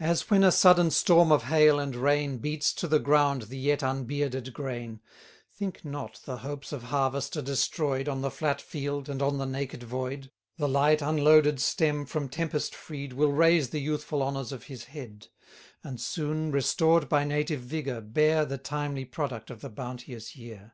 As 0.00 0.30
when 0.30 0.42
a 0.42 0.50
sudden 0.50 0.90
storm 0.90 1.30
of 1.30 1.42
hail 1.42 1.78
and 1.78 1.94
rain 1.94 2.40
260 2.40 2.40
Beats 2.40 2.72
to 2.72 2.88
the 2.88 2.98
ground 2.98 3.42
the 3.42 3.58
yet 3.58 3.82
unbearded 3.82 4.54
grain, 4.54 5.00
Think 5.52 5.84
not 5.84 6.20
the 6.24 6.38
hopes 6.38 6.72
of 6.72 6.84
harvest 6.84 7.36
are 7.36 7.42
destroy'd 7.42 8.08
On 8.08 8.22
the 8.22 8.30
flat 8.30 8.62
field, 8.62 9.06
and 9.10 9.20
on 9.20 9.36
the 9.36 9.44
naked 9.44 9.82
void; 9.82 10.30
The 10.56 10.66
light 10.66 11.02
unloaded 11.02 11.60
stem, 11.60 12.06
from 12.06 12.30
tempest 12.30 12.74
freed, 12.74 13.12
Will 13.12 13.32
raise 13.32 13.68
the 13.68 13.80
youthful 13.82 14.22
honours 14.22 14.50
of 14.50 14.62
his 14.62 14.84
head; 14.84 15.26
And 15.82 16.00
soon, 16.00 16.50
restored 16.50 17.10
by 17.10 17.24
native 17.24 17.60
vigour, 17.60 18.00
bear 18.00 18.46
The 18.46 18.56
timely 18.56 19.04
product 19.04 19.50
of 19.50 19.60
the 19.60 19.68
bounteous 19.68 20.34
year. 20.34 20.72